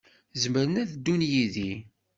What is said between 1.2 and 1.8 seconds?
yid-i.